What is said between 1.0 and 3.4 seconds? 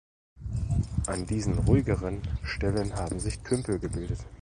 An diesen ruhigeren Stellen haben sich